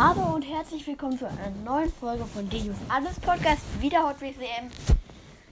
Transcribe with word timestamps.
Hallo 0.00 0.36
und 0.36 0.42
herzlich 0.42 0.86
willkommen 0.86 1.18
zu 1.18 1.26
einer 1.28 1.50
neuen 1.64 1.92
Folge 1.92 2.24
von 2.24 2.48
Dejus 2.48 2.76
Alles 2.88 3.18
Podcast, 3.18 3.62
wieder 3.80 4.04
Hot 4.04 4.20
Wheels 4.20 4.38
WM. 4.38 4.70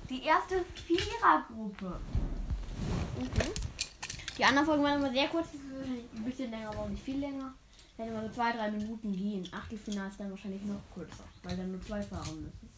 Die 0.08 0.22
erste 0.22 0.64
Vierergruppe. 0.86 1.98
Mhm. 3.18 3.52
Die 4.38 4.44
anderen 4.44 4.64
Folgen 4.64 4.84
waren 4.84 5.00
immer 5.00 5.10
sehr 5.10 5.26
kurz, 5.26 5.48
das 5.48 5.60
ist 5.60 5.76
wahrscheinlich 5.76 6.04
ein 6.14 6.24
bisschen 6.24 6.50
länger, 6.52 6.68
aber 6.68 6.78
auch 6.78 6.88
nicht 6.88 7.02
viel 7.02 7.18
länger. 7.18 7.52
Wenn 7.96 8.06
immer 8.06 8.22
so 8.22 8.28
zwei, 8.28 8.52
drei 8.52 8.70
Minuten 8.70 9.16
gehen. 9.16 9.48
Achtelfinale 9.50 10.10
ist 10.10 10.20
dann 10.20 10.30
wahrscheinlich 10.30 10.62
noch 10.62 10.80
kürzer, 10.94 11.24
weil 11.42 11.56
dann 11.56 11.72
nur 11.72 11.82
zwei 11.82 12.00
fahren 12.02 12.44
müssen. 12.44 12.70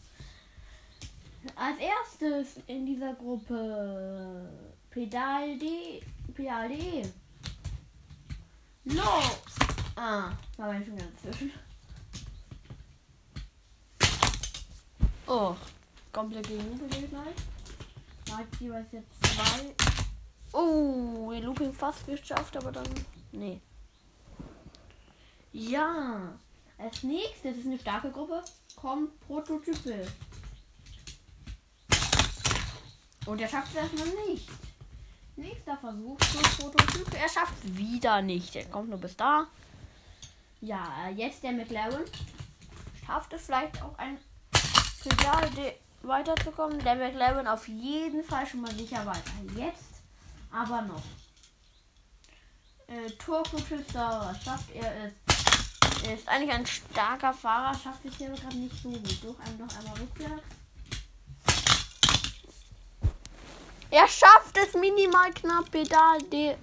Als 1.55 1.77
erstes 1.77 2.63
in 2.65 2.87
dieser 2.87 3.13
Gruppe 3.13 4.49
Pedal 4.89 5.55
D. 5.59 6.01
Pedal 6.33 6.67
D. 6.69 7.03
Los! 8.85 9.48
Ah, 10.01 10.31
war 10.55 10.67
mein 10.67 10.85
Finger 10.85 11.03
dazwischen. 11.03 11.51
Oh, 15.27 15.53
komplett 16.13 16.47
gegen 16.47 16.69
Looping 16.69 17.09
gleich. 17.09 17.35
Mark 18.29 18.47
jeweils 18.61 18.89
jetzt 18.93 19.09
zwei. 19.21 19.75
Oh, 20.53 21.33
die 21.33 21.41
Looping 21.41 21.73
fast 21.73 22.05
geschafft, 22.05 22.55
aber 22.55 22.71
dann. 22.71 22.87
Nee. 23.33 23.59
Ja. 25.51 26.31
Als 26.77 27.03
nächstes 27.03 27.57
ist 27.57 27.65
eine 27.65 27.77
starke 27.77 28.09
Gruppe. 28.09 28.41
Kommt 28.77 29.19
Prototype. 29.27 30.07
Und 33.25 33.41
er 33.41 33.49
schafft 33.49 33.71
es 33.71 33.75
erstmal 33.75 34.07
nicht. 34.29 34.47
Nächster 35.35 35.75
Versuch 35.75 36.17
für 36.21 36.61
Prototyp. 36.61 37.13
Er 37.21 37.27
schafft 37.27 37.65
es 37.65 37.75
wieder 37.75 38.21
nicht. 38.21 38.55
Er 38.55 38.63
kommt 38.63 38.87
nur 38.87 38.97
bis 38.97 39.17
da. 39.17 39.47
Ja, 40.61 41.09
jetzt 41.15 41.41
der 41.43 41.53
McLaren. 41.53 42.03
Schafft 43.05 43.31
es 43.33 43.45
vielleicht 43.45 43.81
auch 43.81 43.97
ein 43.97 44.17
Pedal 45.01 45.49
weiterzukommen. 46.01 46.79
Der 46.79 46.95
McLaren 46.95 47.47
auf 47.47 47.67
jeden 47.67 48.23
Fall 48.23 48.45
schon 48.45 48.61
mal 48.61 48.73
sicher 48.73 49.05
weiter. 49.05 49.31
Jetzt 49.55 50.01
aber 50.51 50.81
noch. 50.81 51.03
Äh, 52.87 53.09
Turbo-Schützer 53.11 54.35
schafft 54.43 54.71
er 54.75 55.05
es. 55.05 55.13
Er 56.05 56.13
ist 56.13 56.27
eigentlich 56.27 56.51
ein 56.51 56.65
starker 56.65 57.33
Fahrer, 57.33 57.77
schafft 57.77 58.05
es 58.05 58.15
hier 58.15 58.29
gerade 58.29 58.55
nicht 58.57 58.81
so 58.81 58.89
gut. 58.89 59.23
Durch 59.23 59.39
einen 59.39 59.57
noch 59.59 59.77
einmal 59.77 59.97
rückwärts. 59.99 60.43
Er 63.91 64.07
schafft 64.07 64.57
es 64.57 64.73
minimal 64.73 65.31
knapp. 65.33 65.71
Pedal 65.71 66.19
D 66.31 66.55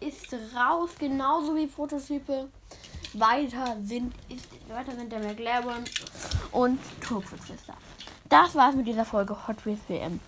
ist 0.00 0.34
raus, 0.54 0.90
genauso 0.98 1.54
wie 1.54 1.66
Prototype. 1.66 2.48
Weiter 3.14 3.76
sind, 3.82 4.12
ist, 4.28 4.46
weiter 4.68 4.92
sind 4.96 5.12
der 5.12 5.20
McLaren 5.20 5.84
und 6.52 6.78
Turbo-Schützer. 7.00 7.74
Das 8.28 8.54
war's 8.54 8.74
mit 8.74 8.86
dieser 8.86 9.04
Folge 9.04 9.36
Hot 9.46 9.64
Wheels 9.64 9.80
WM. 9.88 10.20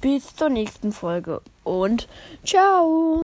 Bis 0.00 0.34
zur 0.34 0.48
nächsten 0.48 0.92
Folge 0.92 1.40
und 1.62 2.08
ciao! 2.44 3.20